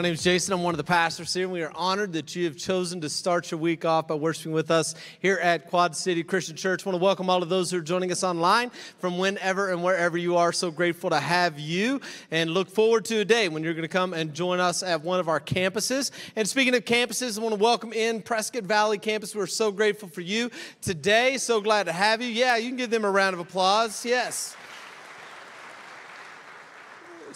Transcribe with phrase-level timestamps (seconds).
[0.00, 0.54] My name is Jason.
[0.54, 1.44] I'm one of the pastors here.
[1.44, 4.52] and We are honored that you have chosen to start your week off by worshiping
[4.52, 6.86] with us here at Quad City Christian Church.
[6.86, 9.84] I want to welcome all of those who are joining us online from whenever and
[9.84, 10.52] wherever you are.
[10.52, 13.88] So grateful to have you and look forward to a day when you're going to
[13.88, 16.12] come and join us at one of our campuses.
[16.34, 19.34] And speaking of campuses, I want to welcome in Prescott Valley campus.
[19.34, 21.36] We're so grateful for you today.
[21.36, 22.28] So glad to have you.
[22.28, 24.02] Yeah, you can give them a round of applause.
[24.06, 24.56] Yes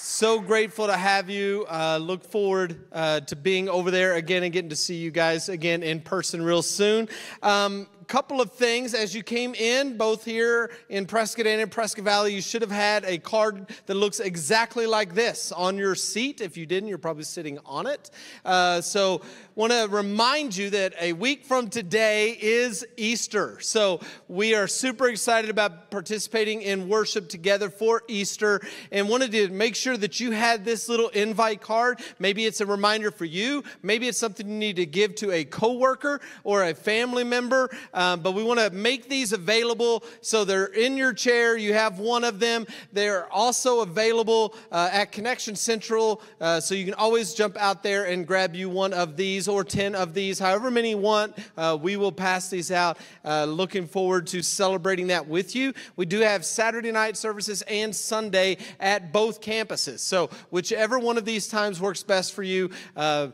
[0.04, 1.64] so grateful to have you.
[1.66, 5.48] Uh, look forward uh, to being over there again and getting to see you guys
[5.48, 7.08] again in person real soon.
[7.42, 12.04] Um, couple of things as you came in, both here in Prescott and in Prescott
[12.04, 12.34] Valley.
[12.34, 16.40] You should have had a card that looks exactly like this on your seat.
[16.40, 18.10] If you didn't, you're probably sitting on it.
[18.44, 19.22] Uh, so,
[19.54, 23.58] want to remind you that a week from today is Easter.
[23.60, 28.60] So, we are super excited about participating in worship together for Easter
[28.92, 32.00] and wanted to make sure that you had this little invite card.
[32.18, 35.44] Maybe it's a reminder for you, maybe it's something you need to give to a
[35.44, 37.70] coworker or a family member.
[37.94, 41.56] Um, but we want to make these available so they're in your chair.
[41.56, 42.66] You have one of them.
[42.92, 48.04] They're also available uh, at Connection Central, uh, so you can always jump out there
[48.04, 51.36] and grab you one of these or 10 of these, however many you want.
[51.56, 52.98] Uh, we will pass these out.
[53.24, 55.72] Uh, looking forward to celebrating that with you.
[55.96, 60.00] We do have Saturday night services and Sunday at both campuses.
[60.00, 63.28] So, whichever one of these times works best for you, uh,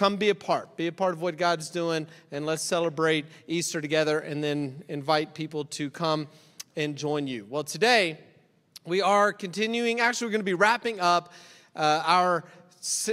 [0.00, 0.78] come be a part.
[0.78, 5.34] Be a part of what God's doing, and let's celebrate Easter together and then invite
[5.34, 6.26] people to come
[6.74, 7.46] and join you.
[7.50, 8.18] Well, today
[8.86, 11.34] we are continuing, actually, we're going to be wrapping up
[11.76, 12.44] uh, our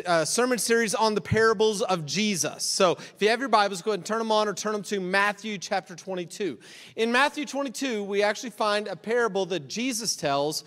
[0.05, 2.63] uh, sermon series on the parables of Jesus.
[2.63, 4.83] So if you have your Bibles, go ahead and turn them on or turn them
[4.83, 6.57] to Matthew chapter 22.
[6.95, 10.63] In Matthew 22, we actually find a parable that Jesus tells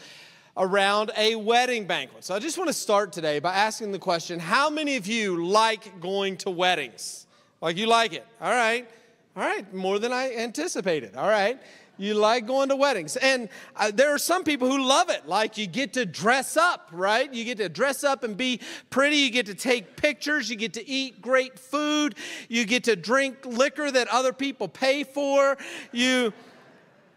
[0.57, 2.25] around a wedding banquet.
[2.25, 5.47] So I just want to start today by asking the question how many of you
[5.47, 7.27] like going to weddings?
[7.61, 8.27] Like you like it?
[8.41, 8.89] All right.
[9.37, 9.73] All right.
[9.73, 11.17] More than I anticipated.
[11.17, 11.61] All right.
[12.01, 13.17] You like going to weddings.
[13.17, 15.29] And uh, there are some people who love it.
[15.29, 17.33] Like you get to dress up, right?
[17.33, 19.17] You get to dress up and be pretty.
[19.17, 20.49] You get to take pictures.
[20.49, 22.15] You get to eat great food.
[22.49, 25.59] You get to drink liquor that other people pay for.
[25.93, 26.33] You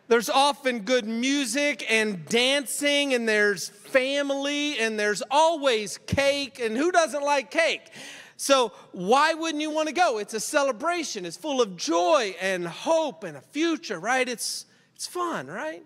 [0.08, 6.59] there's often good music and dancing, and there's family, and there's always cake.
[6.59, 7.90] And who doesn't like cake?
[8.36, 10.18] So, why wouldn't you want to go?
[10.18, 14.28] It's a celebration, it's full of joy and hope and a future, right?
[14.28, 14.66] It's,
[14.96, 15.84] it's fun, right?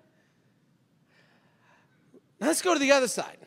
[2.39, 3.37] Let's go to the other side.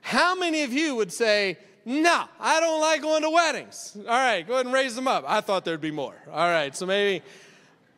[0.00, 3.96] How many of you would say, no, I don't like going to weddings?
[3.96, 5.24] All right, go ahead and raise them up.
[5.26, 6.16] I thought there'd be more.
[6.30, 7.24] All right, so maybe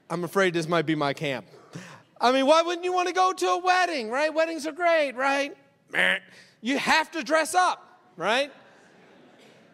[0.08, 1.47] I'm afraid this might be my camp.
[2.21, 4.32] I mean, why wouldn't you want to go to a wedding, right?
[4.32, 5.54] Weddings are great, right?
[6.62, 8.51] You have to dress up, right?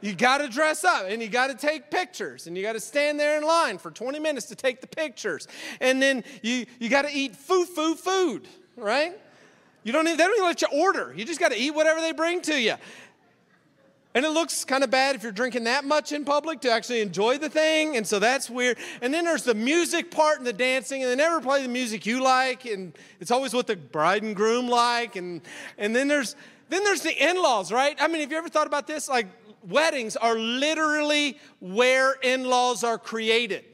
[0.01, 2.81] You got to dress up and you got to take pictures and you got to
[2.81, 5.47] stand there in line for 20 minutes to take the pictures.
[5.81, 9.17] And then you, you got to eat foo foo food, right?
[9.85, 11.13] You don't even, they don't even let you order.
[11.17, 12.75] You just got to eat whatever they bring to you.
[14.15, 17.01] And it looks kind of bad if you're drinking that much in public to actually
[17.01, 17.97] enjoy the thing.
[17.97, 18.77] And so that's weird.
[19.01, 22.05] And then there's the music part and the dancing, and they never play the music
[22.05, 25.17] you like, and it's always what the bride and groom like.
[25.17, 25.41] And,
[25.79, 26.37] and then there's
[26.69, 27.97] then there's the in-laws, right?
[28.01, 29.07] I mean, have you ever thought about this?
[29.07, 29.27] Like
[29.63, 33.65] weddings are literally where in-laws are created.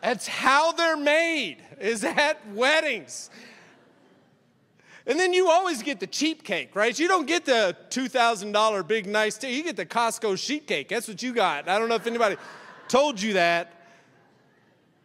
[0.00, 3.30] That's how they're made, is at weddings.
[5.06, 6.96] And then you always get the cheap cake, right?
[6.96, 9.56] You don't get the $2,000 big nice tea.
[9.56, 10.88] You get the Costco sheet cake.
[10.88, 11.68] That's what you got.
[11.68, 12.36] I don't know if anybody
[12.88, 13.72] told you that.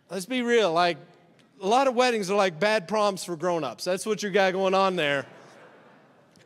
[0.10, 0.72] Let's be real.
[0.72, 0.98] Like,
[1.62, 3.84] a lot of weddings are like bad proms for grown-ups.
[3.84, 5.26] That's what you got going on there.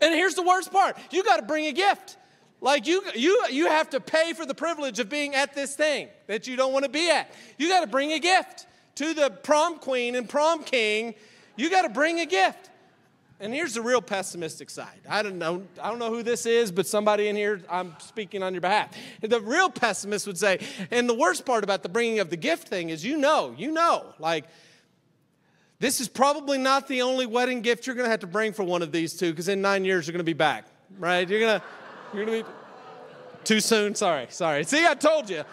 [0.01, 0.97] And here's the worst part.
[1.11, 2.17] You got to bring a gift.
[2.59, 6.07] Like you, you, you have to pay for the privilege of being at this thing
[6.27, 7.31] that you don't want to be at.
[7.57, 11.15] You got to bring a gift to the prom queen and prom king.
[11.55, 12.70] You got to bring a gift.
[13.41, 15.01] And here's the real pessimistic side.
[15.09, 18.43] I don't know, I don't know who this is, but somebody in here, I'm speaking
[18.43, 18.95] on your behalf.
[19.19, 20.59] The real pessimist would say,
[20.91, 23.71] and the worst part about the bringing of the gift thing is you know, you
[23.71, 24.45] know, like
[25.79, 28.83] this is probably not the only wedding gift you're to have to bring for one
[28.83, 30.65] of these two, because in nine years you're to be back,
[30.99, 31.27] right?
[31.27, 31.63] You're to,
[32.13, 32.43] you're to be
[33.43, 33.95] too soon.
[33.95, 34.63] Sorry, sorry.
[34.65, 35.43] See, I told you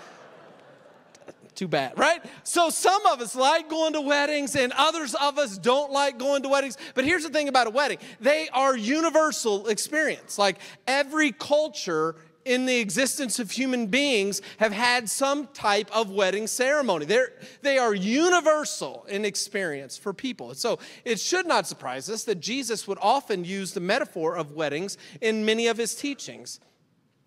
[1.59, 2.25] too bad, right?
[2.45, 6.45] So some of us like going to weddings and others of us don't like going
[6.45, 6.79] to weddings.
[6.95, 7.99] But here's the thing about a wedding.
[8.21, 10.39] They are universal experience.
[10.39, 12.15] Like every culture
[12.45, 17.05] in the existence of human beings have had some type of wedding ceremony.
[17.07, 17.33] They're,
[17.63, 20.55] they are universal in experience for people.
[20.55, 24.97] So it should not surprise us that Jesus would often use the metaphor of weddings
[25.21, 26.61] in many of his teachings.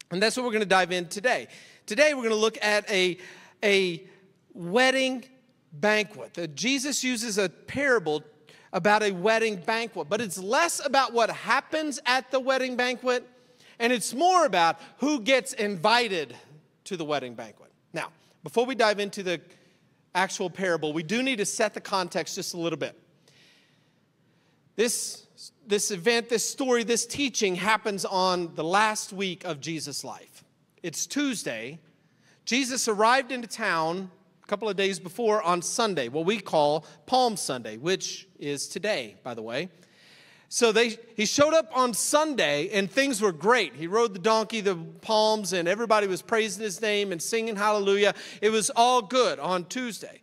[0.10, 1.50] And that's what we're going to dive in today.
[1.86, 3.18] Today we're going to look at a,
[3.62, 4.08] a
[4.54, 5.24] wedding
[5.74, 6.56] banquet.
[6.56, 8.24] Jesus uses a parable
[8.74, 13.28] about a wedding banquet, but it's less about what happens at the wedding banquet
[13.82, 16.36] and it's more about who gets invited
[16.84, 17.72] to the wedding banquet.
[17.94, 18.12] Now,
[18.44, 19.42] before we dive into the
[20.14, 22.96] actual parable, we do need to set the context just a little bit.
[24.76, 25.26] This,
[25.66, 30.44] this event, this story, this teaching happens on the last week of Jesus' life.
[30.84, 31.80] It's Tuesday.
[32.46, 34.12] Jesus arrived into town
[34.52, 39.34] couple of days before on Sunday, what we call Palm Sunday, which is today, by
[39.34, 39.70] the way.
[40.50, 43.76] So they, he showed up on Sunday and things were great.
[43.76, 48.14] He rode the donkey, the palms, and everybody was praising his name and singing hallelujah.
[48.42, 50.22] It was all good on Tuesday.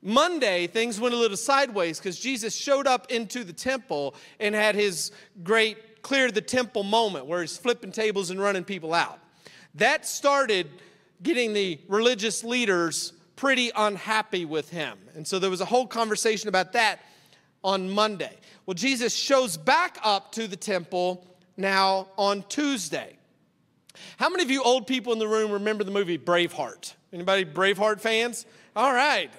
[0.00, 4.74] Monday, things went a little sideways because Jesus showed up into the temple and had
[4.74, 5.12] his
[5.44, 9.18] great clear the temple moment where he's flipping tables and running people out.
[9.74, 10.66] That started
[11.22, 14.98] getting the religious leaders pretty unhappy with him.
[15.14, 16.98] And so there was a whole conversation about that
[17.62, 18.36] on Monday.
[18.66, 21.24] Well, Jesus shows back up to the temple
[21.56, 23.16] now on Tuesday.
[24.16, 26.94] How many of you old people in the room remember the movie Braveheart?
[27.12, 28.44] Anybody Braveheart fans?
[28.74, 29.30] All right.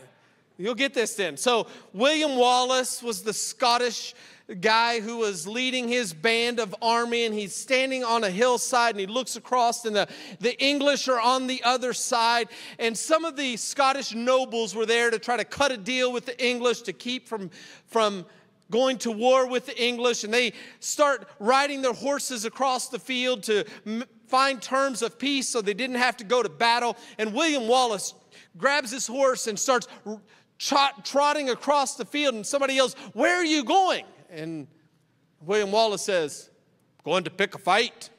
[0.57, 1.36] You'll get this then.
[1.36, 4.13] So, William Wallace was the Scottish
[4.56, 9.00] guy who was leading his band of army and he's standing on a hillside and
[9.00, 10.07] he looks across and the,
[10.40, 12.50] the English are on the other side.
[12.80, 16.25] And some of the Scottish nobles were there to try to cut a deal with
[16.25, 17.50] the English to keep from
[17.88, 18.25] from
[18.72, 20.24] going to war with the English.
[20.24, 25.50] And they start riding their horses across the field to m- find terms of peace
[25.50, 26.96] so they didn't have to go to battle.
[27.18, 28.13] And William Wallace
[28.57, 29.88] grabs his horse and starts
[30.60, 32.36] trot, trotting across the field.
[32.36, 34.68] And somebody yells where are you going and
[35.42, 36.50] William Wallace says,
[37.04, 38.10] going to pick a fight.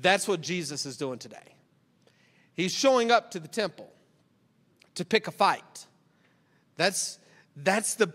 [0.00, 1.54] That's what Jesus is doing today.
[2.54, 3.90] He's showing up to the temple
[4.94, 5.86] to pick a fight.
[6.76, 7.18] That's,
[7.56, 8.12] that's, the,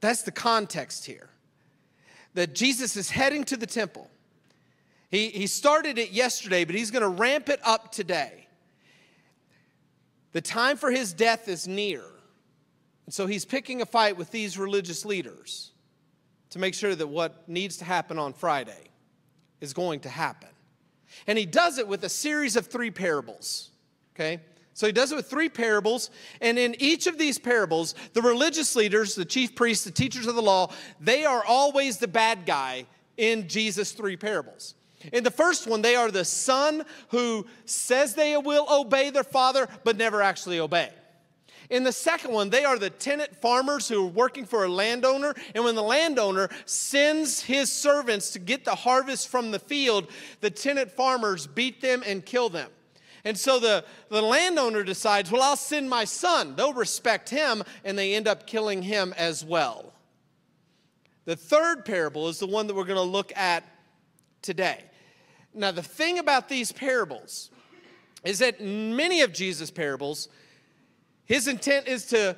[0.00, 1.28] that's the context here.
[2.34, 4.10] That Jesus is heading to the temple.
[5.10, 8.46] He, he started it yesterday, but he's going to ramp it up today.
[10.32, 12.02] The time for his death is near.
[13.08, 15.70] And so he's picking a fight with these religious leaders
[16.50, 18.90] to make sure that what needs to happen on Friday
[19.62, 20.50] is going to happen.
[21.26, 23.70] And he does it with a series of three parables.
[24.14, 24.40] Okay?
[24.74, 26.10] So he does it with three parables,
[26.42, 30.34] and in each of these parables, the religious leaders, the chief priests, the teachers of
[30.34, 32.84] the law, they are always the bad guy
[33.16, 34.74] in Jesus' three parables.
[35.14, 39.66] In the first one, they are the son who says they will obey their father,
[39.82, 40.90] but never actually obey.
[41.70, 45.34] In the second one, they are the tenant farmers who are working for a landowner.
[45.54, 50.08] And when the landowner sends his servants to get the harvest from the field,
[50.40, 52.70] the tenant farmers beat them and kill them.
[53.24, 56.56] And so the, the landowner decides, well, I'll send my son.
[56.56, 59.92] They'll respect him, and they end up killing him as well.
[61.26, 63.64] The third parable is the one that we're going to look at
[64.40, 64.82] today.
[65.52, 67.50] Now, the thing about these parables
[68.24, 70.28] is that many of Jesus' parables,
[71.28, 72.34] his intent is to,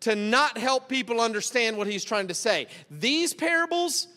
[0.00, 2.66] to not help people understand what he's trying to say.
[2.90, 4.08] These parables,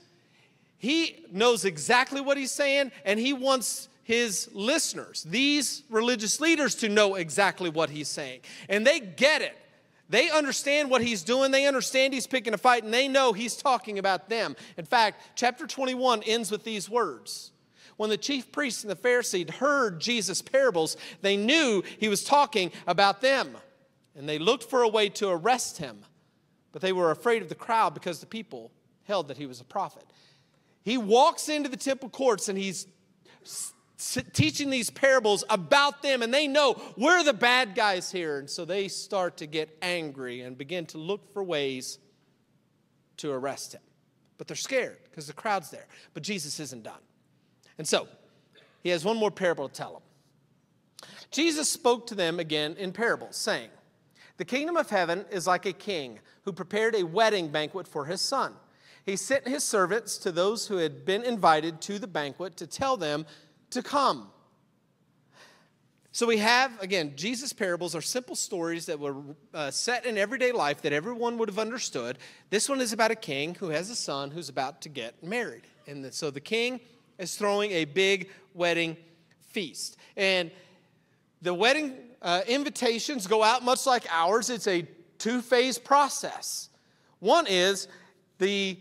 [0.77, 6.89] he knows exactly what he's saying, and he wants his listeners, these religious leaders, to
[6.89, 8.41] know exactly what he's saying.
[8.69, 9.57] And they get it.
[10.09, 11.51] They understand what he's doing.
[11.51, 14.55] They understand he's picking a fight, and they know he's talking about them.
[14.77, 17.51] In fact, chapter 21 ends with these words.
[17.97, 22.71] When the chief priests and the Pharisees heard Jesus' parables, they knew he was talking
[22.87, 23.57] about them,
[24.15, 25.99] and they looked for a way to arrest him.
[26.71, 28.71] But they were afraid of the crowd because the people
[29.03, 30.05] held that he was a prophet.
[30.83, 32.87] He walks into the temple courts and he's
[34.33, 38.39] teaching these parables about them, and they know we're the bad guys here.
[38.39, 41.99] And so they start to get angry and begin to look for ways
[43.17, 43.81] to arrest him.
[44.37, 45.87] But they're scared because the crowd's there.
[46.13, 46.99] But Jesus isn't done.
[47.77, 48.07] And so
[48.81, 50.01] he has one more parable to tell them.
[51.31, 53.69] Jesus spoke to them again in parables, saying,
[54.37, 58.21] The kingdom of heaven is like a king who prepared a wedding banquet for his
[58.21, 58.53] son.
[59.05, 62.97] He sent his servants to those who had been invited to the banquet to tell
[62.97, 63.25] them
[63.71, 64.29] to come.
[66.11, 69.15] So we have, again, Jesus' parables are simple stories that were
[69.53, 72.19] uh, set in everyday life that everyone would have understood.
[72.51, 75.63] This one is about a king who has a son who's about to get married.
[75.87, 76.79] And the, so the king
[77.17, 78.95] is throwing a big wedding
[79.41, 79.97] feast.
[80.15, 80.51] And
[81.41, 84.49] the wedding uh, invitations go out much like ours.
[84.49, 84.87] It's a
[85.17, 86.69] two phase process.
[87.19, 87.87] One is
[88.39, 88.77] the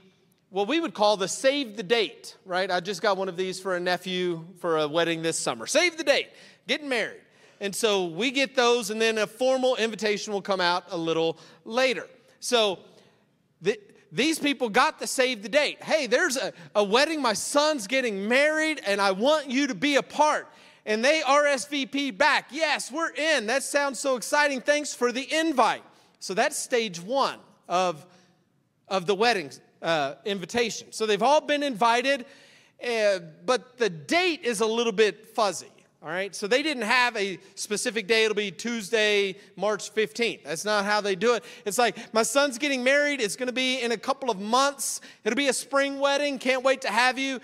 [0.51, 2.71] what we would call the save the date, right?
[2.71, 5.67] I just got one of these for a nephew for a wedding this summer.
[5.67, 6.29] Save the date,
[6.69, 7.21] getting married.
[7.59, 11.39] And so we get those, and then a formal invitation will come out a little
[11.65, 12.07] later.
[12.41, 12.81] So
[13.63, 13.81] the,
[14.11, 15.83] these people got the save the date.
[15.83, 19.97] Hey, there's a, a wedding, my son's getting married, and I want you to be
[19.97, 20.49] a part.
[20.85, 22.49] And they RSVP back.
[22.51, 23.47] Yes, we're in.
[23.47, 24.61] That sounds so exciting.
[24.61, 25.85] Thanks for the invite.
[26.19, 28.05] So that's stage one of,
[28.89, 30.93] of the wedding uh, invitation.
[30.93, 32.27] So they've all been invited,
[32.85, 35.67] uh, but the date is a little bit fuzzy.
[36.05, 38.25] All right, so they didn't have a specific day.
[38.25, 40.43] It'll be Tuesday, March 15th.
[40.43, 41.45] That's not how they do it.
[41.65, 43.21] It's like, my son's getting married.
[43.21, 45.01] It's going to be in a couple of months.
[45.23, 46.41] It'll be a spring wedding.
[46.41, 47.39] Can't wait to have you.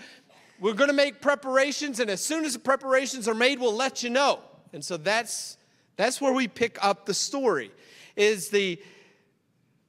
[0.59, 4.03] We're going to make preparations, and as soon as the preparations are made, we'll let
[4.03, 4.39] you know.
[4.73, 5.57] And so that's,
[5.95, 7.71] that's where we pick up the story,
[8.17, 8.81] is the,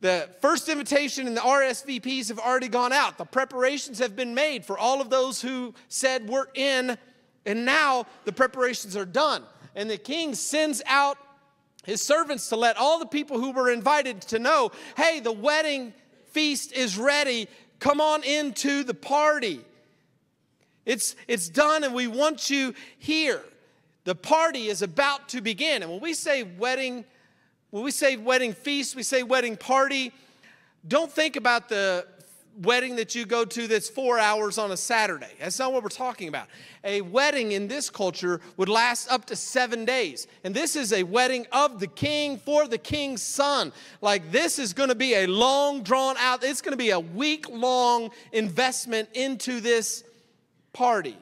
[0.00, 3.18] the first invitation and the RSVPs have already gone out.
[3.18, 6.96] The preparations have been made for all of those who said, We're in.
[7.46, 9.42] And now the preparations are done.
[9.74, 11.16] And the king sends out
[11.84, 15.92] his servants to let all the people who were invited to know hey, the wedding
[16.26, 17.48] feast is ready.
[17.78, 19.64] Come on into the party.
[20.86, 23.42] It's, it's done, and we want you here.
[24.04, 25.82] The party is about to begin.
[25.82, 27.04] And when we say wedding,
[27.70, 30.12] when we say wedding feast, we say wedding party,
[30.88, 32.06] don't think about the
[32.62, 35.30] wedding that you go to that's four hours on a Saturday.
[35.38, 36.48] That's not what we're talking about.
[36.84, 40.26] A wedding in this culture would last up to seven days.
[40.44, 43.72] And this is a wedding of the king for the king's son.
[44.00, 47.00] Like this is going to be a long, drawn out, it's going to be a
[47.00, 50.04] week long investment into this
[50.72, 51.16] party.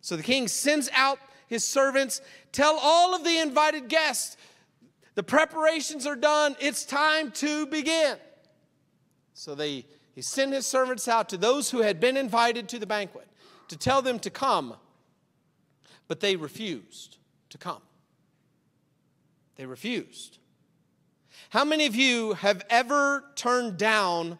[0.00, 4.36] So the king sends out his servants, tell all of the invited guests,
[5.14, 6.56] the preparations are done.
[6.58, 8.16] It's time to begin.
[9.34, 12.86] So they, he sent his servants out to those who had been invited to the
[12.86, 13.28] banquet
[13.68, 14.74] to tell them to come,
[16.08, 17.18] but they refused
[17.50, 17.82] to come.
[19.56, 20.38] They refused.
[21.50, 24.38] How many of you have ever turned down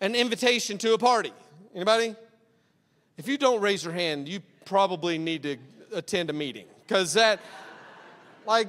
[0.00, 1.32] an invitation to a party?
[1.74, 2.14] Anybody?
[3.20, 5.58] If you don't raise your hand, you probably need to
[5.92, 7.38] attend a meeting because that,
[8.46, 8.68] like,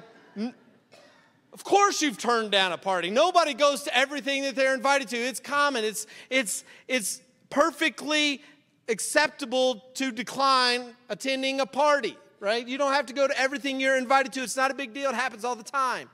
[1.54, 3.10] of course you've turned down a party.
[3.10, 5.16] Nobody goes to everything that they're invited to.
[5.16, 5.86] It's common.
[5.86, 8.42] It's it's it's perfectly
[8.90, 12.68] acceptable to decline attending a party, right?
[12.68, 14.44] You don't have to go to everything you're invited to.
[14.44, 15.12] It's not a big deal.
[15.12, 16.10] It happens all the time.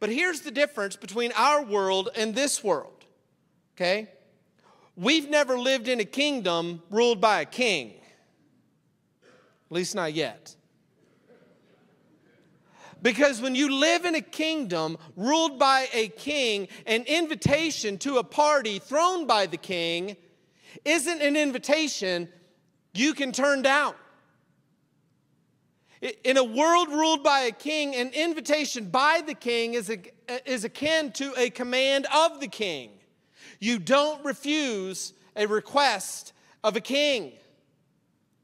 [0.00, 3.04] But here's the difference between our world and this world.
[3.76, 4.08] Okay?
[4.98, 7.94] We've never lived in a kingdom ruled by a king.
[9.22, 10.56] At least not yet.
[13.00, 18.24] Because when you live in a kingdom ruled by a king, an invitation to a
[18.24, 20.16] party thrown by the king
[20.84, 22.28] isn't an invitation
[22.92, 23.94] you can turn down.
[26.24, 30.00] In a world ruled by a king, an invitation by the king is, a,
[30.44, 32.97] is akin to a command of the king.
[33.58, 37.32] You don't refuse a request of a king.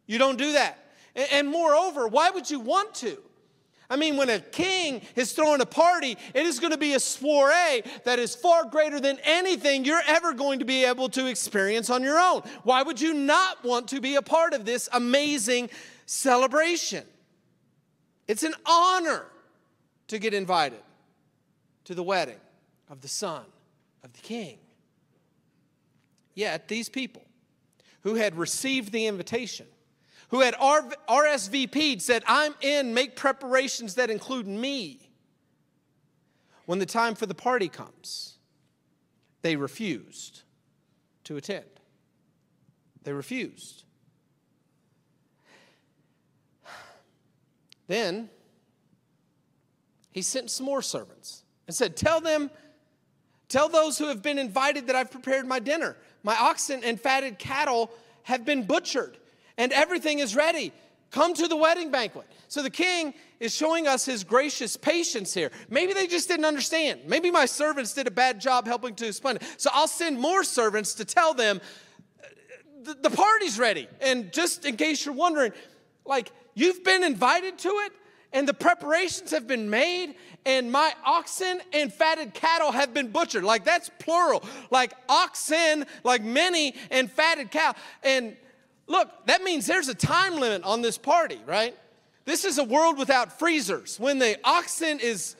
[0.06, 0.78] You don't do that.
[1.14, 3.18] And moreover, why would you want to?
[3.88, 7.00] I mean, when a king is throwing a party, it is going to be a
[7.00, 11.90] soiree that is far greater than anything you're ever going to be able to experience
[11.90, 12.42] on your own.
[12.62, 15.70] Why would you not want to be a part of this amazing
[16.06, 17.04] celebration?
[18.26, 19.26] It's an honor
[20.08, 20.80] to get invited
[21.84, 22.40] to the wedding.
[22.90, 23.42] of the son
[24.02, 24.58] of the king.
[26.34, 27.22] Yet these people
[28.02, 29.66] who had received the invitation,
[30.28, 35.10] who had RSVP'd, said, I'm in, make preparations that include me.
[36.66, 38.38] When the time for the party comes,
[39.42, 40.42] they refused
[41.24, 41.64] to attend.
[43.02, 43.84] They refused.
[47.86, 48.30] Then
[50.10, 52.50] he sent some more servants and said, Tell them,
[53.48, 55.96] tell those who have been invited that I've prepared my dinner.
[56.24, 57.92] My oxen and fatted cattle
[58.24, 59.16] have been butchered,
[59.56, 60.72] and everything is ready.
[61.10, 62.26] Come to the wedding banquet.
[62.48, 65.52] So the king is showing us his gracious patience here.
[65.68, 67.02] Maybe they just didn't understand.
[67.06, 69.44] Maybe my servants did a bad job helping to explain it.
[69.58, 71.60] So I'll send more servants to tell them
[72.82, 73.86] the, the party's ready.
[74.00, 75.52] And just in case you're wondering,
[76.04, 77.92] like, you've been invited to it,
[78.34, 83.44] and the preparations have been made, and my oxen and fatted cattle have been butchered.
[83.44, 84.44] Like that's plural.
[84.70, 87.74] Like oxen, like many, and fatted cow.
[88.02, 88.36] And
[88.88, 91.76] look, that means there's a time limit on this party, right?
[92.24, 94.00] This is a world without freezers.
[94.00, 95.36] When the oxen is,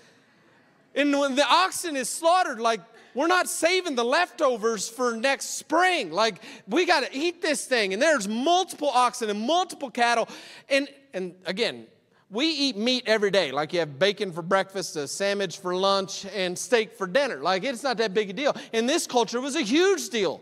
[0.94, 2.80] and when the oxen is slaughtered, like
[3.14, 6.12] we're not saving the leftovers for next spring.
[6.12, 10.28] Like we got to eat this thing, and there's multiple oxen and multiple cattle,
[10.68, 11.86] and and again,
[12.34, 16.26] we eat meat every day, like you have bacon for breakfast, a sandwich for lunch,
[16.34, 17.36] and steak for dinner.
[17.36, 18.56] Like it's not that big a deal.
[18.72, 20.40] In this culture, it was a huge deal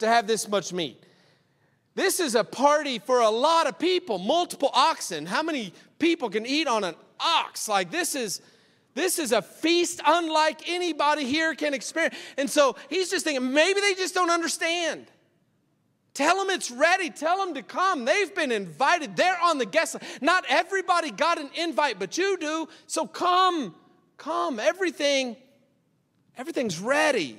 [0.00, 1.00] to have this much meat.
[1.94, 5.26] This is a party for a lot of people, multiple oxen.
[5.26, 7.68] How many people can eat on an ox?
[7.68, 8.40] Like this is
[8.94, 12.16] this is a feast unlike anybody here can experience.
[12.36, 15.06] And so he's just thinking maybe they just don't understand.
[16.18, 17.10] Tell them it's ready.
[17.10, 18.04] Tell them to come.
[18.04, 19.14] They've been invited.
[19.14, 20.20] They're on the guest list.
[20.20, 22.68] Not everybody got an invite, but you do.
[22.88, 23.72] So come,
[24.16, 24.58] come.
[24.58, 25.36] Everything,
[26.36, 27.38] everything's ready.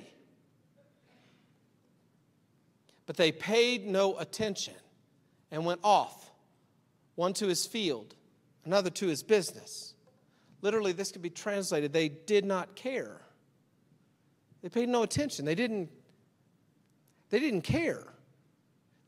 [3.04, 4.72] But they paid no attention
[5.50, 6.30] and went off,
[7.16, 8.14] one to his field,
[8.64, 9.92] another to his business.
[10.62, 13.20] Literally, this could be translated they did not care.
[14.62, 15.44] They paid no attention.
[15.44, 15.90] They didn't,
[17.28, 18.09] they didn't care.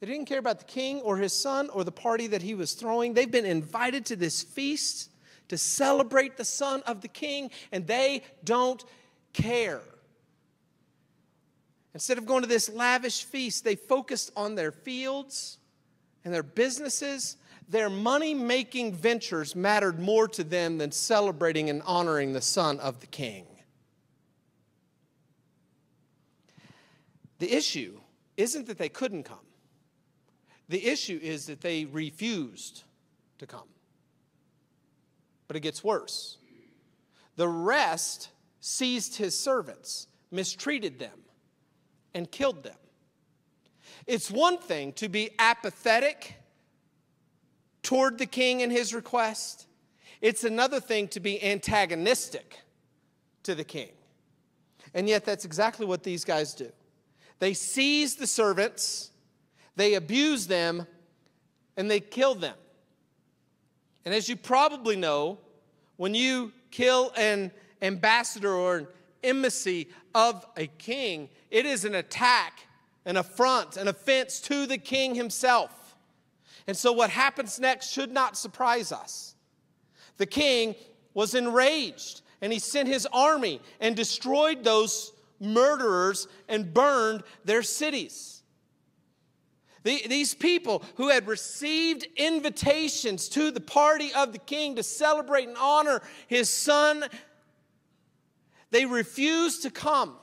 [0.03, 2.73] They didn't care about the king or his son or the party that he was
[2.73, 3.15] throwing.
[3.15, 5.13] They've been invited to this feast
[5.47, 8.83] to celebrate the son of the king, and they don't
[9.33, 9.81] care.
[11.95, 15.59] Instead of going to this lavish feast, they focused on their fields
[16.25, 17.37] and their businesses.
[17.69, 22.99] Their money making ventures mattered more to them than celebrating and honoring the son of
[22.99, 23.47] the king.
[27.39, 28.01] The issue
[28.37, 29.39] isn't that they couldn't come.
[30.73, 32.85] The issue is that they refused
[33.41, 33.69] to come.
[35.47, 36.39] But it gets worse.
[37.37, 41.25] The rest seized his servants, mistreated them,
[42.15, 42.79] and killed them.
[44.07, 46.37] It's one thing to be apathetic
[47.83, 49.67] toward the king and his request,
[50.23, 52.61] it's another thing to be antagonistic
[53.43, 53.91] to the king.
[54.95, 56.73] And yet, that's exactly what these guys do.
[57.41, 59.11] They seize the servants
[59.77, 60.87] they abuse them
[61.77, 62.57] and they kill them.
[64.05, 65.39] And as you probably know,
[65.97, 68.87] when you kill an ambassador or an
[69.23, 72.67] embassy of a king, it is an attack,
[73.05, 75.97] an affront, an offense to the king himself.
[76.67, 79.35] And so, what happens next should not surprise us.
[80.17, 80.75] The king
[81.15, 88.42] was enraged and he sent his army and destroyed those murderers and burned their cities.
[89.83, 95.49] The, these people who had received invitations to the party of the king to celebrate
[95.49, 97.05] and honor his son,
[98.71, 100.17] they refused to come.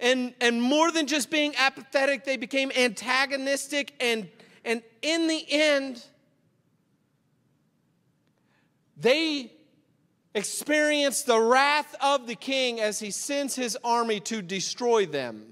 [0.00, 3.94] And, and more than just being apathetic, they became antagonistic.
[4.00, 4.28] And,
[4.64, 6.04] and in the end,
[8.96, 9.52] they
[10.34, 15.51] experienced the wrath of the king as he sends his army to destroy them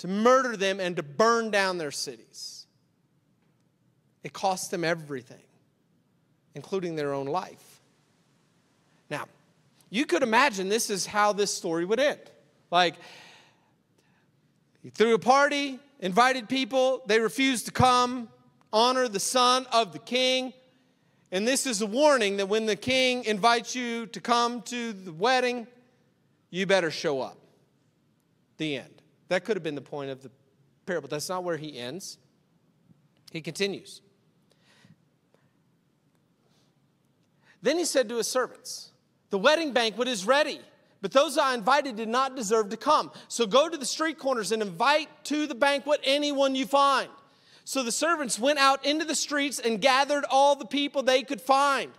[0.00, 2.64] to murder them and to burn down their cities.
[4.24, 5.42] It cost them everything,
[6.54, 7.82] including their own life.
[9.10, 9.26] Now,
[9.90, 12.20] you could imagine this is how this story would end.
[12.70, 12.94] Like,
[14.82, 18.30] he threw a party, invited people, they refused to come,
[18.72, 20.54] honor the son of the king.
[21.30, 25.12] And this is a warning that when the king invites you to come to the
[25.12, 25.66] wedding,
[26.48, 27.36] you better show up.
[28.56, 28.99] The end.
[29.30, 30.30] That could have been the point of the
[30.86, 31.08] parable.
[31.08, 32.18] That's not where he ends.
[33.30, 34.02] He continues.
[37.62, 38.90] Then he said to his servants,
[39.30, 40.58] The wedding banquet is ready,
[41.00, 43.12] But those I invited did not deserve to come.
[43.28, 47.08] So go to the street corners and invite to the banquet anyone you find.
[47.64, 51.40] So the servants went out into the streets and gathered all the people they could
[51.40, 51.92] find,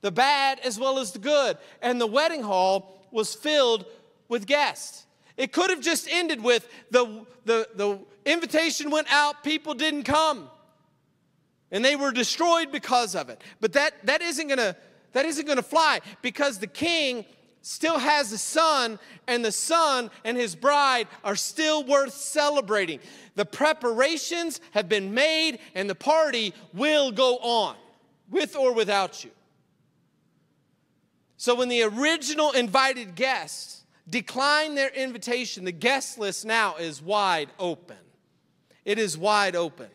[0.00, 1.58] the bad as well as the good.
[1.82, 3.84] And the wedding hall was filled
[4.28, 5.06] with guests.
[5.38, 10.50] It could have just ended with the, the, the invitation went out, people didn't come.
[11.70, 13.40] And they were destroyed because of it.
[13.60, 14.76] But that, that isn't gonna
[15.12, 17.24] that isn't gonna fly because the king
[17.62, 23.00] still has a son, and the son and his bride are still worth celebrating.
[23.34, 27.76] The preparations have been made, and the party will go on,
[28.30, 29.30] with or without you.
[31.36, 37.50] So when the original invited guests decline their invitation, the guest list now is wide
[37.58, 37.96] open.
[38.84, 39.88] It is wide open.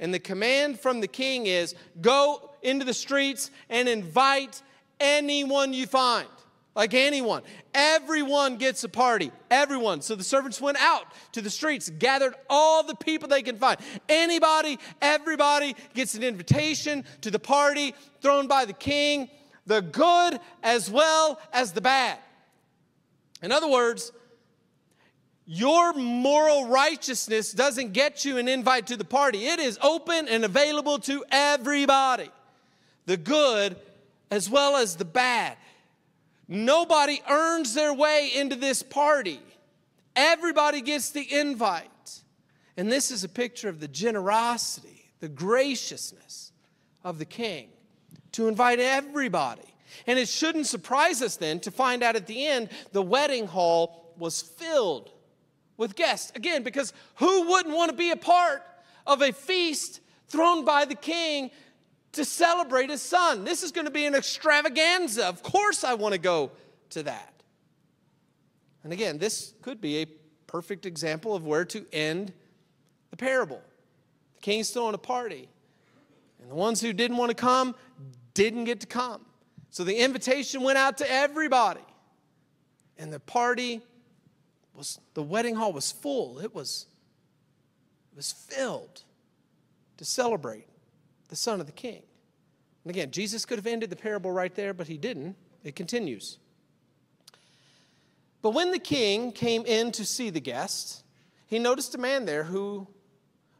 [0.00, 4.62] And the command from the king is go into the streets and invite
[4.98, 6.28] anyone you find.
[6.74, 7.42] Like anyone.
[7.72, 9.30] Everyone gets a party.
[9.48, 10.02] Everyone.
[10.02, 13.78] So the servants went out to the streets, gathered all the people they can find.
[14.08, 19.30] Anybody, everybody gets an invitation to the party thrown by the king,
[19.66, 22.18] the good as well as the bad.
[23.44, 24.10] In other words,
[25.44, 29.44] your moral righteousness doesn't get you an invite to the party.
[29.44, 32.30] It is open and available to everybody,
[33.04, 33.76] the good
[34.30, 35.58] as well as the bad.
[36.48, 39.40] Nobody earns their way into this party.
[40.16, 42.22] Everybody gets the invite.
[42.78, 46.50] And this is a picture of the generosity, the graciousness
[47.04, 47.68] of the king
[48.32, 49.73] to invite everybody.
[50.06, 54.12] And it shouldn't surprise us then to find out at the end the wedding hall
[54.18, 55.10] was filled
[55.76, 56.32] with guests.
[56.34, 58.62] Again, because who wouldn't want to be a part
[59.06, 61.50] of a feast thrown by the king
[62.12, 63.44] to celebrate his son?
[63.44, 65.26] This is going to be an extravaganza.
[65.26, 66.52] Of course, I want to go
[66.90, 67.42] to that.
[68.84, 70.06] And again, this could be a
[70.46, 72.32] perfect example of where to end
[73.10, 73.60] the parable.
[74.36, 75.48] The king's throwing a party,
[76.40, 77.74] and the ones who didn't want to come
[78.34, 79.24] didn't get to come.
[79.74, 81.80] So the invitation went out to everybody,
[82.96, 83.80] and the party
[84.72, 86.38] was the wedding hall was full.
[86.38, 86.86] It was,
[88.12, 89.02] it was filled
[89.96, 90.68] to celebrate
[91.26, 92.04] the son of the king.
[92.84, 95.34] And again, Jesus could have ended the parable right there, but he didn't.
[95.64, 96.38] It continues.
[98.42, 101.02] But when the king came in to see the guests,
[101.48, 102.86] he noticed a man there who,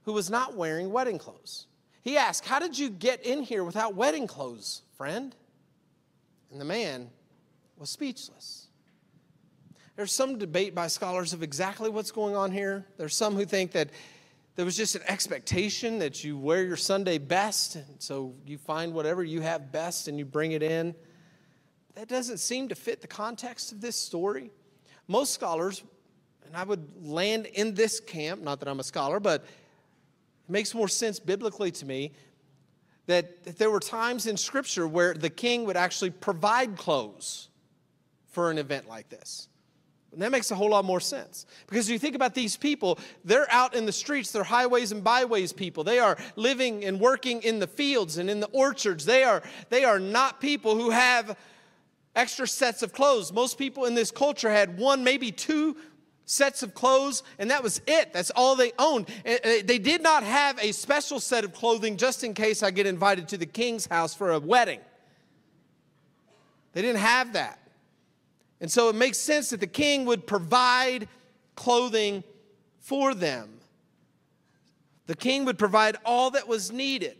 [0.05, 1.67] who was not wearing wedding clothes.
[2.03, 5.35] He asked, How did you get in here without wedding clothes, friend?
[6.55, 7.11] And the man
[7.77, 8.69] was speechless.
[9.97, 12.87] There's some debate by scholars of exactly what's going on here.
[12.97, 13.91] There's some who think that
[14.55, 18.95] there was just an expectation that you wear your Sunday best, and so you find
[18.95, 20.95] whatever you have best and you bring it in.
[21.97, 24.53] That doesn't seem to fit the context of this story.
[25.09, 25.83] Most scholars,
[26.47, 30.73] and I would land in this camp, not that I'm a scholar, but it makes
[30.73, 32.13] more sense biblically to me
[33.07, 37.49] that, that there were times in Scripture where the king would actually provide clothes
[38.31, 39.49] for an event like this.
[40.13, 41.45] And that makes a whole lot more sense.
[41.67, 45.53] Because you think about these people, they're out in the streets, they're highways and byways
[45.53, 45.83] people.
[45.83, 49.05] They are living and working in the fields and in the orchards.
[49.05, 51.37] They are, they are not people who have
[52.15, 53.33] extra sets of clothes.
[53.33, 55.77] Most people in this culture had one, maybe two
[56.27, 58.13] sets of clothes, and that was it.
[58.13, 59.09] That's all they owned.
[59.27, 62.71] Uh, uh, they did not have a special set of clothing just in case I
[62.71, 64.81] get invited to the king's house for a wedding.
[66.73, 67.59] They didn't have that.
[68.61, 71.09] And so it makes sense that the king would provide
[71.55, 72.25] clothing
[72.81, 73.61] for them.
[75.07, 77.17] The king would provide all that was needed.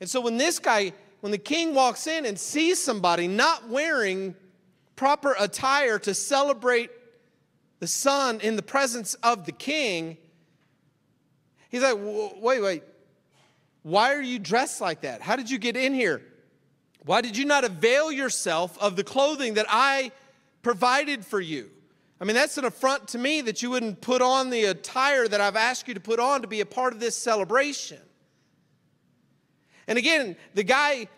[0.00, 4.34] And so when this guy, when the king walks in and sees somebody not wearing
[4.96, 6.90] proper attire to celebrate
[7.80, 10.16] the son in the presence of the king,
[11.68, 12.82] he's like, wait, wait,
[13.82, 15.20] why are you dressed like that?
[15.20, 16.22] How did you get in here?
[17.04, 20.12] Why did you not avail yourself of the clothing that I
[20.62, 21.70] provided for you.
[22.20, 25.40] I mean, that's an affront to me that you wouldn't put on the attire that
[25.40, 27.98] I've asked you to put on to be a part of this celebration.
[29.86, 31.08] And again, the guy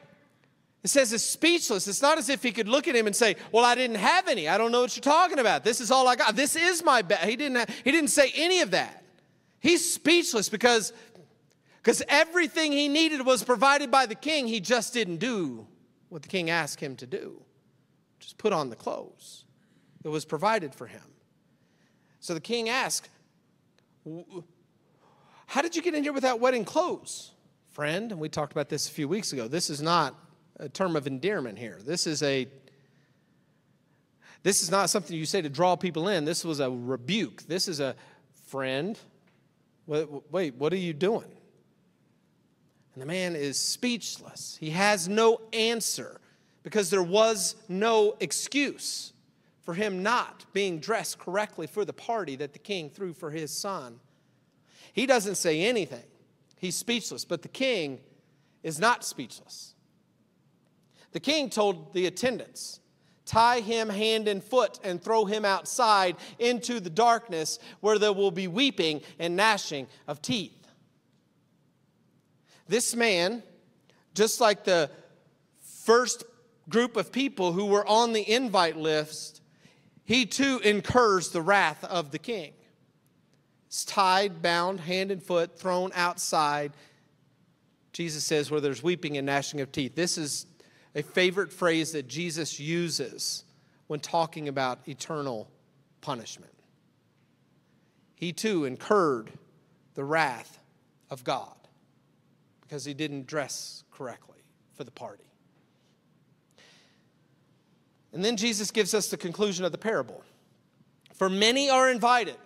[0.85, 1.87] it says is speechless.
[1.87, 4.27] It's not as if he could look at him and say, "Well, I didn't have
[4.27, 4.49] any.
[4.49, 5.63] I don't know what you're talking about.
[5.63, 6.35] This is all I got.
[6.35, 7.71] This is my best." He didn't.
[7.85, 9.05] He didn't say any of that.
[9.61, 10.93] He's speechless because
[11.77, 14.47] because everything he needed was provided by the king.
[14.47, 15.67] He just didn't do
[16.09, 17.43] what the king asked him to do.
[18.21, 19.45] Just put on the clothes
[20.03, 21.03] that was provided for him.
[22.21, 23.09] So the king asked,
[25.47, 27.33] How did you get in here without wedding clothes,
[27.71, 28.13] friend?
[28.13, 29.49] And we talked about this a few weeks ago.
[29.49, 30.15] This is not
[30.63, 31.81] a term of endearment here.
[31.85, 32.47] This is a
[34.43, 36.25] This is not something you say to draw people in.
[36.25, 37.43] This was a rebuke.
[37.43, 37.95] This is a
[38.47, 38.99] friend.
[39.87, 41.31] Wait, what are you doing?
[42.95, 44.57] And the man is speechless.
[44.61, 46.21] He has no answer
[46.63, 49.13] because there was no excuse
[49.63, 53.51] for him not being dressed correctly for the party that the king threw for his
[53.51, 54.01] son.
[54.93, 56.05] He doesn't say anything,
[56.57, 58.01] he's speechless, but the king
[58.63, 59.72] is not speechless.
[61.13, 62.81] The king told the attendants,
[63.25, 68.33] Tie him hand and foot and throw him outside into the darkness where there will
[68.33, 70.67] be weeping and gnashing of teeth.
[72.67, 73.43] This man,
[74.15, 74.91] just like the
[75.85, 76.25] first
[76.69, 79.41] group of people who were on the invite list,
[80.05, 82.53] he too incurs the wrath of the king.
[83.69, 86.73] He's tied, bound, hand and foot, thrown outside.
[87.93, 89.95] Jesus says, where there's weeping and gnashing of teeth.
[89.95, 90.47] This is
[90.95, 93.45] a favorite phrase that Jesus uses
[93.87, 95.51] when talking about eternal
[96.01, 96.53] punishment.
[98.15, 99.33] He too incurred
[99.95, 100.59] the wrath
[101.11, 101.55] of God
[102.61, 104.39] because he didn't dress correctly
[104.75, 105.25] for the party.
[108.13, 110.23] And then Jesus gives us the conclusion of the parable.
[111.15, 112.37] For many are invited,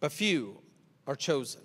[0.00, 0.58] but few
[1.06, 1.62] are chosen.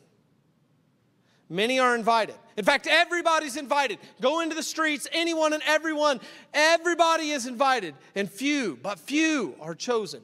[1.49, 2.35] Many are invited.
[2.57, 3.99] In fact, everybody's invited.
[4.19, 6.19] Go into the streets, anyone and everyone,
[6.53, 7.95] everybody is invited.
[8.15, 10.21] And few, but few are chosen.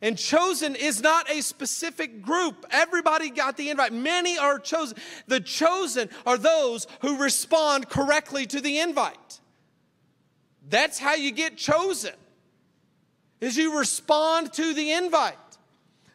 [0.00, 2.66] And chosen is not a specific group.
[2.70, 3.92] Everybody got the invite.
[3.92, 4.98] Many are chosen.
[5.28, 9.40] The chosen are those who respond correctly to the invite.
[10.68, 12.14] That's how you get chosen.
[13.40, 15.36] Is you respond to the invite.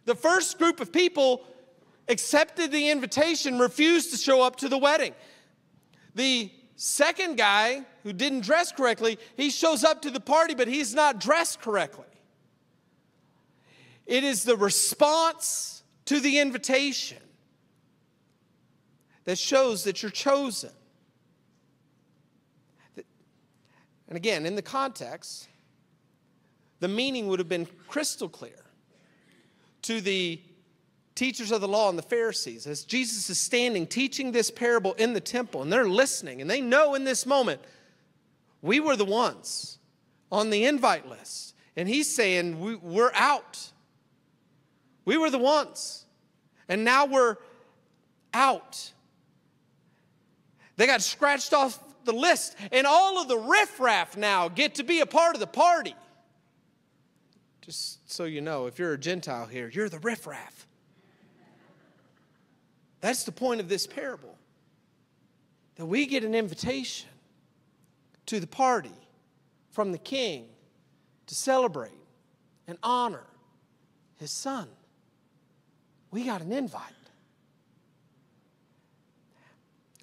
[0.06, 1.43] The first group of people
[2.10, 5.13] accepted the invitation, refused to show up to the wedding.
[6.15, 10.93] The second guy who didn't dress correctly, he shows up to the party, but he's
[10.93, 12.06] not dressed correctly.
[14.06, 17.19] It is the response to the invitation
[19.26, 20.72] that shows that you're chosen.
[24.08, 25.48] And again, in the context,
[26.80, 28.65] the meaning would have been crystal clear
[29.84, 30.41] to the
[31.19, 35.12] teachers of the law and the Pharisees as Jesus is standing teaching this parable in
[35.12, 37.60] the temple, and they're listening, and they know in this moment,
[38.62, 39.79] we were the ones
[40.32, 41.55] on the invite list.
[41.75, 43.71] And he's saying, we, We're out.
[45.03, 46.05] We were the ones.
[46.69, 47.36] And now we're
[48.34, 48.93] out.
[50.77, 55.01] They got scratched off the list, and all of the riffraff now get to be
[55.01, 55.95] a part of the party.
[57.62, 60.65] Just so you know, if you're a Gentile here, you're the riffraff.
[63.02, 64.36] That's the point of this parable.
[65.76, 67.10] That we get an invitation
[68.26, 68.92] to the party
[69.72, 70.48] from the king
[71.28, 71.92] to celebrate
[72.68, 73.26] and honor
[74.18, 74.68] his son.
[76.12, 76.84] We got an invite.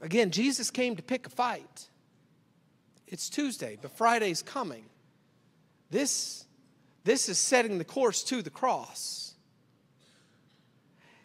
[0.02, 1.88] Again, Jesus came to pick a fight.
[3.06, 4.84] It's Tuesday, but Friday's coming.
[5.90, 6.44] This,
[7.04, 9.35] this is setting the course to the cross.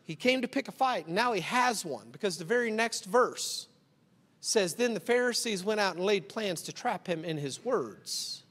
[0.03, 3.05] He came to pick a fight, and now he has one because the very next
[3.05, 3.67] verse
[4.39, 8.43] says Then the Pharisees went out and laid plans to trap him in his words.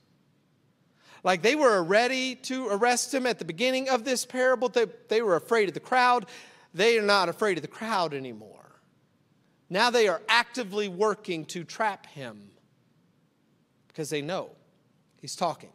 [1.23, 5.23] Like they were ready to arrest him at the beginning of this parable, they, they
[5.23, 6.27] were afraid of the crowd.
[6.73, 8.81] They are not afraid of the crowd anymore.
[9.69, 12.51] Now they are actively working to trap him
[13.89, 14.51] because they know
[15.21, 15.73] he's talking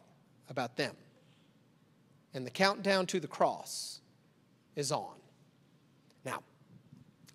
[0.48, 0.94] about them.
[2.34, 4.00] And the countdown to the cross
[4.74, 5.15] is on.
[6.26, 6.42] Now,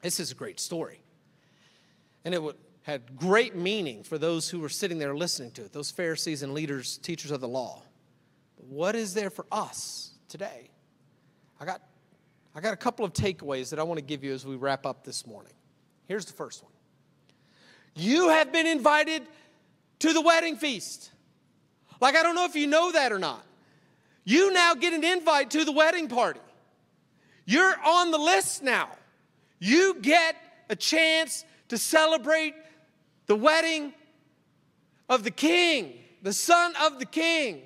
[0.02, 1.02] this is a great story.
[2.26, 5.72] And it would, had great meaning for those who were sitting there listening to it,
[5.72, 7.82] those Pharisees and leaders, teachers of the law.
[8.58, 10.70] But what is there for us today?
[11.60, 11.82] I got,
[12.54, 14.86] I got a couple of takeaways that I want to give you as we wrap
[14.86, 15.54] up this morning.
[16.08, 16.74] Here's the first one
[17.96, 19.24] You have been invited
[20.00, 21.12] to the wedding feast.
[22.02, 23.46] Like, I don't know if you know that or not.
[24.26, 26.42] You now get an invite to the wedding party.
[27.46, 28.90] You're on the list now.
[29.60, 30.36] You get
[30.70, 32.56] a chance to celebrate
[33.28, 33.94] the wedding
[35.08, 37.62] of the king, the son of the king.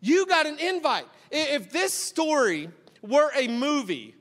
[0.00, 1.06] You got an invite.
[1.30, 2.68] If this story
[3.02, 4.14] were a movie,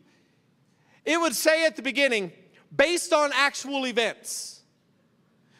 [1.06, 2.32] it would say at the beginning,
[2.76, 4.62] based on actual events.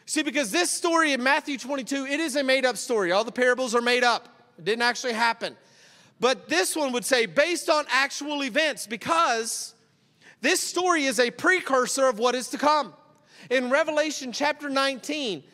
[0.06, 3.12] See, because this story in Matthew 22, it is a made up story.
[3.12, 5.56] All the parables are made up, it didn't actually happen.
[6.24, 9.74] But this one would say based on actual events because
[10.40, 12.94] this story is a precursor of what is to come.
[13.50, 15.44] In Revelation chapter 19,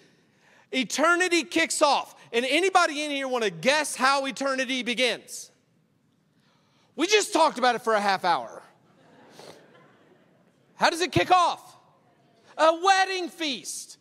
[0.71, 2.15] eternity kicks off.
[2.33, 5.51] And anybody in here want to guess how eternity begins?
[6.95, 8.63] We just talked about it for a half hour.
[10.77, 11.79] How does it kick off?
[12.57, 13.99] A wedding feast.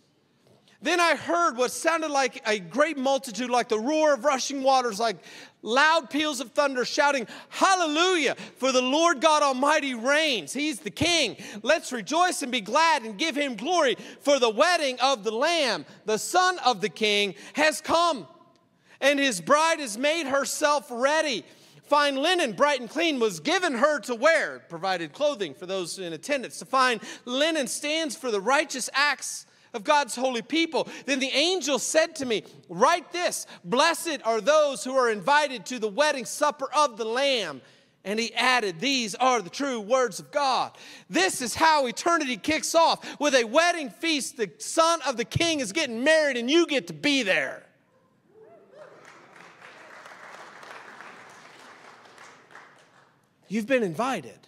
[0.81, 4.97] Then I heard what sounded like a great multitude, like the roar of rushing waters,
[4.97, 5.17] like
[5.61, 10.53] loud peals of thunder, shouting, Hallelujah, for the Lord God Almighty reigns.
[10.53, 11.35] He's the King.
[11.63, 15.85] Let's rejoice and be glad and give him glory, for the wedding of the Lamb,
[16.05, 18.25] the Son of the King, has come,
[19.01, 21.43] and his bride has made herself ready.
[21.83, 26.13] Fine linen, bright and clean, was given her to wear, provided clothing for those in
[26.13, 26.59] attendance.
[26.59, 30.87] To fine linen stands for the righteous acts of God's holy people.
[31.05, 35.79] Then the angel said to me, Write this Blessed are those who are invited to
[35.79, 37.61] the wedding supper of the Lamb.
[38.05, 40.71] And he added, These are the true words of God.
[41.09, 44.37] This is how eternity kicks off with a wedding feast.
[44.37, 47.63] The son of the king is getting married, and you get to be there.
[53.49, 54.39] You've been invited.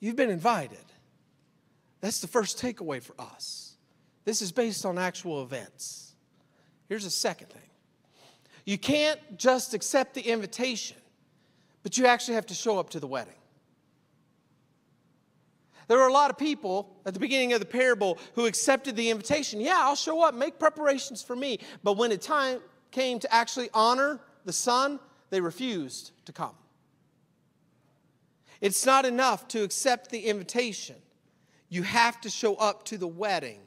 [0.00, 0.85] You've been invited.
[2.06, 3.74] That's the first takeaway for us.
[4.24, 6.14] This is based on actual events.
[6.88, 7.68] Here's a second thing
[8.64, 10.98] you can't just accept the invitation,
[11.82, 13.34] but you actually have to show up to the wedding.
[15.88, 19.10] There were a lot of people at the beginning of the parable who accepted the
[19.10, 19.60] invitation.
[19.60, 21.58] Yeah, I'll show up, make preparations for me.
[21.82, 22.60] But when the time
[22.92, 26.54] came to actually honor the son, they refused to come.
[28.60, 30.94] It's not enough to accept the invitation
[31.68, 33.60] you have to show up to the wedding.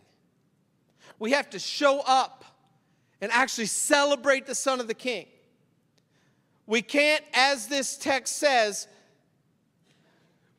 [1.18, 2.46] We have to show up
[3.22, 5.28] and actually celebrate the Son of the King.
[6.66, 8.88] We can't, as this text says,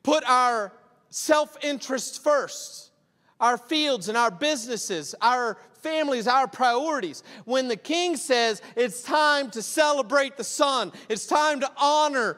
[0.03, 0.73] put our
[1.09, 2.91] self interest first,
[3.39, 7.23] our fields and our businesses, our families, our priorities.
[7.45, 12.37] When the King says it's time to celebrate the Son, it's time to honor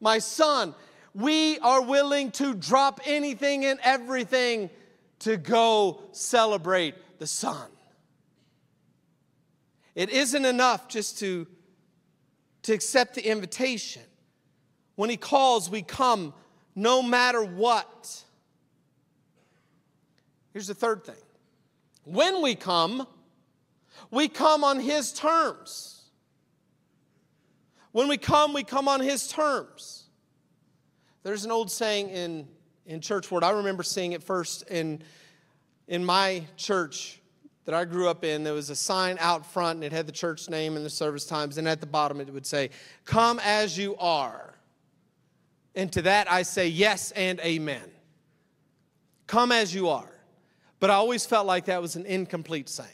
[0.00, 0.74] my Son,
[1.14, 4.70] we are willing to drop anything and everything
[5.20, 7.68] to go celebrate the Son.
[9.94, 11.46] It isn't enough just to,
[12.62, 14.02] to accept the invitation.
[14.94, 16.34] When He calls, we come
[16.74, 18.22] no matter what.
[20.52, 21.16] Here's the third thing
[22.04, 23.06] when we come,
[24.10, 25.94] we come on His terms.
[27.90, 29.97] When we come, we come on His terms.
[31.28, 32.48] There's an old saying in,
[32.86, 33.44] in church world.
[33.44, 35.02] I remember seeing it first in,
[35.86, 37.20] in my church
[37.66, 38.44] that I grew up in.
[38.44, 41.26] There was a sign out front and it had the church name and the service
[41.26, 41.58] times.
[41.58, 42.70] And at the bottom it would say,
[43.04, 44.54] Come as you are.
[45.74, 47.90] And to that I say yes and amen.
[49.26, 50.10] Come as you are.
[50.80, 52.88] But I always felt like that was an incomplete saying.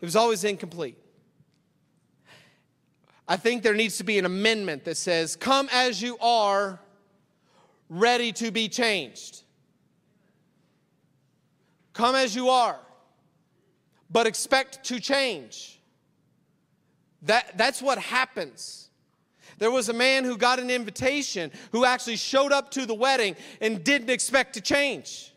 [0.00, 0.98] It was always incomplete.
[3.26, 6.78] I think there needs to be an amendment that says, Come as you are,
[7.92, 9.42] ready to be changed.
[11.92, 12.78] Come as you are,
[14.10, 15.78] but expect to change.
[17.22, 18.88] That, that's what happens.
[19.58, 23.36] There was a man who got an invitation who actually showed up to the wedding
[23.60, 25.32] and didn't expect to change.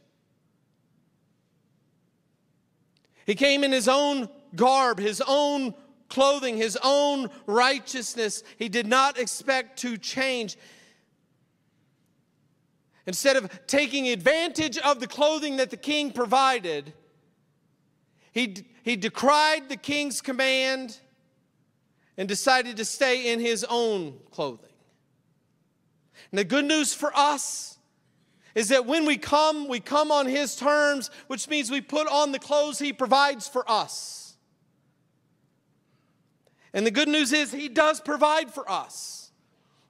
[3.25, 5.73] He came in his own garb, his own
[6.07, 8.43] clothing, his own righteousness.
[8.57, 10.57] He did not expect to change.
[13.07, 16.93] Instead of taking advantage of the clothing that the king provided,
[18.31, 20.99] he, he decried the king's command
[22.17, 24.69] and decided to stay in his own clothing.
[26.31, 27.77] And the good news for us
[28.55, 32.31] is that when we come, we come on his terms, which means we put on
[32.31, 34.37] the clothes he provides for us.
[36.73, 39.14] And the good news is he does provide for us.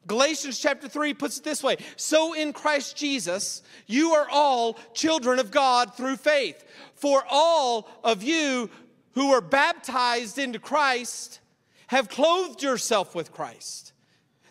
[0.07, 5.39] Galatians chapter 3 puts it this way So in Christ Jesus, you are all children
[5.39, 6.63] of God through faith.
[6.95, 8.69] For all of you
[9.13, 11.39] who are baptized into Christ
[11.87, 13.93] have clothed yourself with Christ.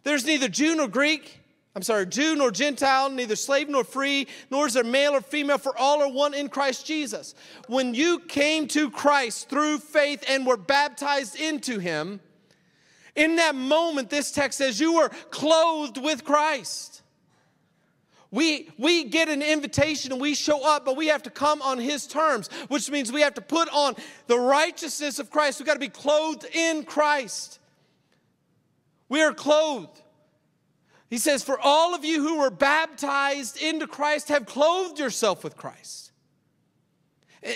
[0.02, 1.40] There's neither Jew nor Greek,
[1.74, 5.58] I'm sorry, Jew nor Gentile, neither slave nor free, nor is there male or female,
[5.58, 7.34] for all are one in Christ Jesus.
[7.66, 12.20] When you came to Christ through faith and were baptized into him,
[13.16, 17.02] in that moment, this text says, You were clothed with Christ.
[18.30, 21.78] We, we get an invitation and we show up, but we have to come on
[21.78, 23.94] His terms, which means we have to put on
[24.26, 25.60] the righteousness of Christ.
[25.60, 27.60] We've got to be clothed in Christ.
[29.08, 30.02] We are clothed.
[31.08, 35.56] He says, For all of you who were baptized into Christ have clothed yourself with
[35.56, 36.10] Christ.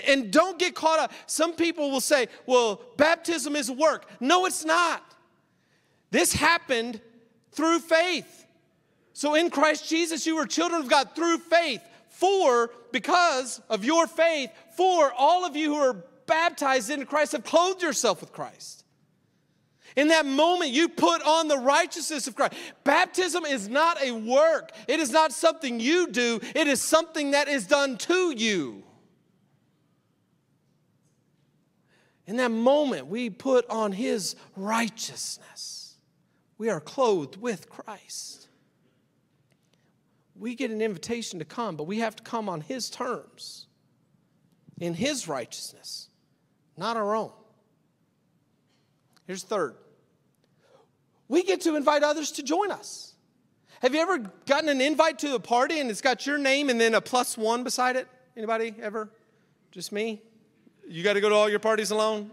[0.07, 1.11] And don't get caught up.
[1.25, 4.07] Some people will say, well, baptism is work.
[4.19, 5.08] No, it's not.
[6.11, 7.01] This happened
[7.51, 8.45] through faith.
[9.13, 11.81] So in Christ Jesus, you were children of God through faith.
[12.09, 17.43] For, because of your faith, for all of you who are baptized into Christ have
[17.43, 18.83] clothed yourself with Christ.
[19.95, 22.53] In that moment, you put on the righteousness of Christ.
[22.83, 27.47] Baptism is not a work, it is not something you do, it is something that
[27.47, 28.83] is done to you.
[32.27, 35.78] In that moment, we put on His righteousness.
[36.59, 38.49] We are clothed with Christ.
[40.35, 43.65] We get an invitation to come, but we have to come on His terms,
[44.79, 46.09] in His righteousness,
[46.77, 47.31] not our own.
[49.25, 49.75] Here's third
[51.29, 53.13] we get to invite others to join us.
[53.81, 56.81] Have you ever gotten an invite to a party and it's got your name and
[56.81, 58.07] then a plus one beside it?
[58.35, 59.09] Anybody ever?
[59.71, 60.21] Just me?
[60.87, 62.31] You got to go to all your parties alone?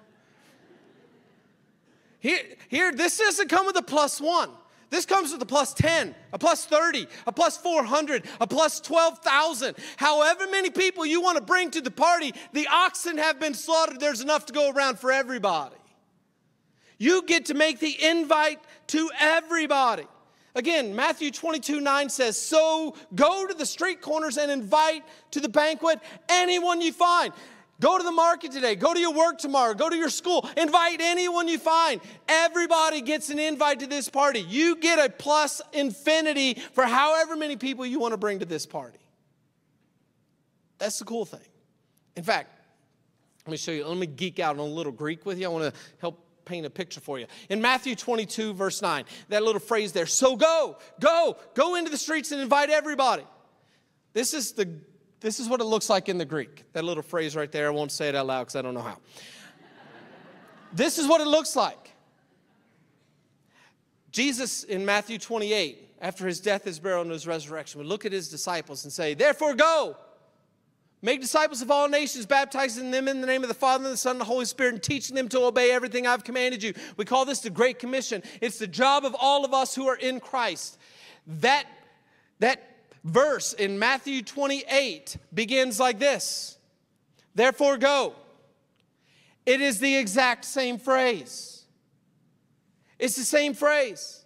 [2.26, 4.50] Here, here, this doesn't come with a plus one.
[4.90, 9.76] This comes with a plus 10, a plus 30, a plus 400, a plus 12,000.
[9.96, 14.00] However many people you want to bring to the party, the oxen have been slaughtered.
[14.00, 15.76] There's enough to go around for everybody.
[16.98, 18.58] You get to make the invite
[18.88, 20.06] to everybody.
[20.56, 25.48] Again, Matthew 22 9 says, So go to the street corners and invite to the
[25.48, 27.32] banquet anyone you find.
[27.80, 28.74] Go to the market today.
[28.74, 29.74] Go to your work tomorrow.
[29.74, 30.48] Go to your school.
[30.56, 32.00] Invite anyone you find.
[32.26, 34.40] Everybody gets an invite to this party.
[34.40, 38.64] You get a plus infinity for however many people you want to bring to this
[38.64, 38.98] party.
[40.78, 41.40] That's the cool thing.
[42.16, 42.50] In fact,
[43.46, 43.86] let me show you.
[43.86, 45.46] Let me geek out on a little Greek with you.
[45.46, 47.26] I want to help paint a picture for you.
[47.50, 51.98] In Matthew 22, verse 9, that little phrase there, so go, go, go into the
[51.98, 53.24] streets and invite everybody.
[54.14, 54.80] This is the
[55.26, 56.64] this is what it looks like in the Greek.
[56.72, 58.82] That little phrase right there, I won't say it out loud because I don't know
[58.82, 58.98] how.
[60.72, 61.92] this is what it looks like.
[64.12, 68.12] Jesus in Matthew 28, after his death, his burial, and his resurrection, would look at
[68.12, 69.96] his disciples and say, Therefore, go
[71.02, 73.98] Make disciples of all nations, baptizing them in the name of the Father, and the
[73.98, 76.72] Son, and the Holy Spirit, and teaching them to obey everything I've commanded you.
[76.96, 78.22] We call this the Great Commission.
[78.40, 80.78] It's the job of all of us who are in Christ.
[81.26, 81.66] That,
[82.38, 82.75] that
[83.06, 86.58] verse in Matthew 28 begins like this
[87.34, 88.14] Therefore, go.
[89.44, 91.62] It is the exact same phrase.
[92.98, 94.24] It's the same phrase.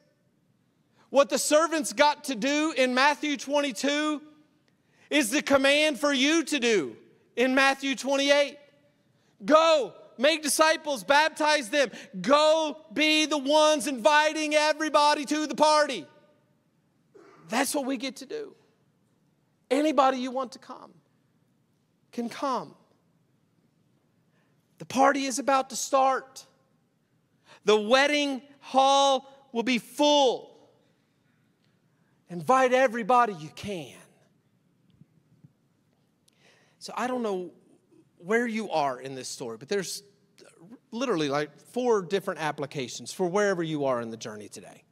[1.11, 4.23] What the servants got to do in Matthew 22
[5.11, 6.97] is the command for you to do
[7.37, 8.57] in Matthew 28.
[9.45, 11.91] Go, make disciples, baptize them.
[12.21, 16.07] Go be the ones inviting everybody to the party.
[17.49, 18.55] That's what we get to do.
[19.71, 20.93] Anybody you want to come
[22.13, 22.75] can come.
[24.79, 26.47] The party is about to start.
[27.65, 30.71] The wedding hall will be full.
[32.29, 33.97] Invite everybody you can.
[36.79, 37.51] So I don't know
[38.19, 40.03] where you are in this story, but there's
[40.93, 44.85] literally like four different applications for wherever you are in the journey today.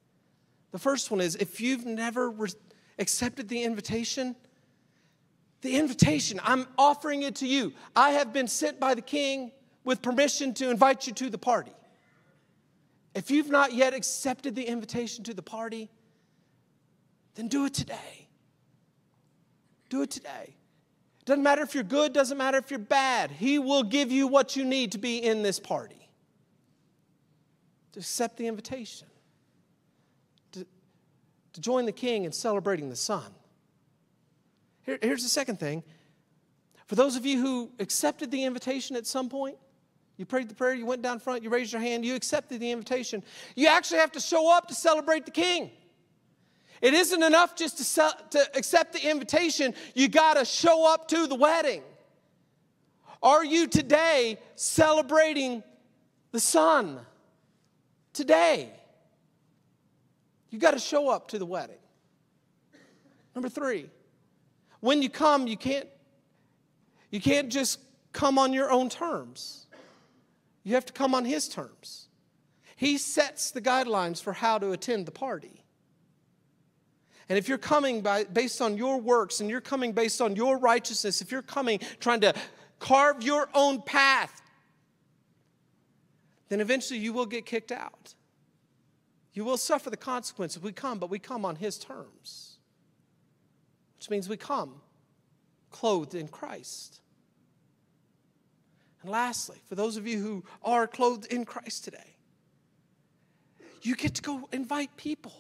[0.71, 2.51] The first one is if you've never re-
[2.99, 4.37] accepted the invitation,
[5.61, 7.73] the invitation, I'm offering it to you.
[7.97, 9.51] I have been sent by the king
[9.85, 11.73] with permission to invite you to the party.
[13.15, 15.91] If you've not yet accepted the invitation to the party,
[17.35, 18.29] then do it today.
[19.89, 20.55] Do it today.
[21.25, 23.31] Doesn't matter if you're good, doesn't matter if you're bad.
[23.31, 26.09] He will give you what you need to be in this party.
[27.93, 29.09] To accept the invitation,
[30.53, 30.67] to,
[31.53, 33.25] to join the king in celebrating the son.
[34.89, 35.83] Here, here's the second thing.
[36.87, 39.59] For those of you who accepted the invitation at some point,
[40.17, 42.71] you prayed the prayer, you went down front, you raised your hand, you accepted the
[42.71, 43.23] invitation.
[43.55, 45.71] You actually have to show up to celebrate the king.
[46.81, 51.09] It isn't enough just to, sell, to accept the invitation, you got to show up
[51.09, 51.83] to the wedding.
[53.23, 55.63] Are you today celebrating
[56.33, 56.99] the Son?
[58.15, 58.73] Today.
[60.49, 61.77] You got to show up to the wedding.
[63.35, 63.91] Number three,
[64.81, 65.89] when you come, you can't,
[67.11, 67.81] you can't just
[68.13, 69.67] come on your own terms.
[70.63, 72.09] You have to come on His terms.
[72.77, 75.65] He sets the guidelines for how to attend the party.
[77.29, 80.59] And if you're coming by, based on your works and you're coming based on your
[80.59, 82.35] righteousness, if you're coming trying to
[82.79, 84.43] carve your own path,
[86.49, 88.15] then eventually you will get kicked out.
[89.33, 90.63] You will suffer the consequences.
[90.63, 92.58] We come, but we come on His terms,
[93.99, 94.81] which means we come
[95.71, 97.01] clothed in Christ.
[99.03, 102.17] And lastly, for those of you who are clothed in Christ today,
[103.83, 105.35] you get to go invite people.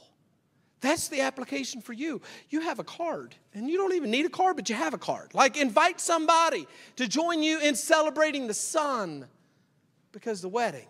[0.80, 2.20] That's the application for you.
[2.50, 4.98] You have a card, and you don't even need a card, but you have a
[4.98, 5.34] card.
[5.34, 9.26] Like, invite somebody to join you in celebrating the Son
[10.12, 10.86] because the wedding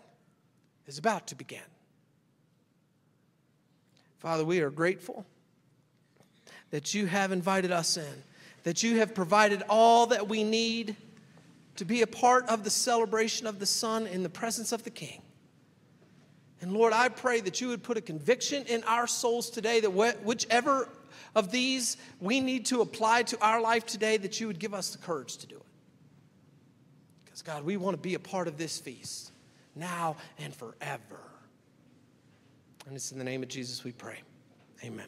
[0.85, 1.61] is about to begin.
[4.19, 5.25] Father, we are grateful
[6.71, 8.23] that you have invited us in,
[8.63, 10.95] that you have provided all that we need
[11.75, 14.89] to be a part of the celebration of the Son in the presence of the
[14.89, 15.21] King.
[16.61, 19.91] And Lord, I pray that you would put a conviction in our souls today that
[19.91, 20.89] whichever
[21.35, 24.91] of these we need to apply to our life today, that you would give us
[24.91, 25.61] the courage to do it.
[27.23, 29.31] Because, God, we want to be a part of this feast
[29.75, 31.21] now and forever.
[32.87, 34.19] And it's in the name of Jesus we pray.
[34.83, 35.07] Amen.